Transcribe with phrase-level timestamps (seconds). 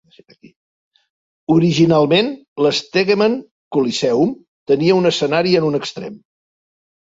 [1.55, 2.31] Originalment,
[2.67, 3.35] l'Stegeman
[3.77, 4.33] Coliseum
[4.73, 6.19] tenia un escenari en un extrem.